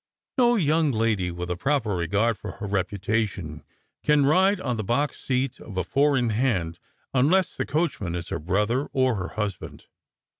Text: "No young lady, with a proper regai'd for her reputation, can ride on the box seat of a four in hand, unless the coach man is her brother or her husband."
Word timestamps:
"No 0.39 0.55
young 0.55 0.91
lady, 0.91 1.29
with 1.29 1.51
a 1.51 1.55
proper 1.55 1.91
regai'd 1.95 2.35
for 2.35 2.53
her 2.53 2.65
reputation, 2.65 3.63
can 4.03 4.25
ride 4.25 4.59
on 4.59 4.77
the 4.77 4.83
box 4.83 5.21
seat 5.23 5.59
of 5.59 5.77
a 5.77 5.83
four 5.83 6.17
in 6.17 6.31
hand, 6.31 6.79
unless 7.13 7.55
the 7.55 7.67
coach 7.67 8.01
man 8.01 8.15
is 8.15 8.29
her 8.29 8.39
brother 8.39 8.87
or 8.93 9.13
her 9.17 9.27
husband." 9.35 9.85